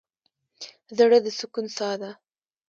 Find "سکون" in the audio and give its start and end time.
1.39-1.65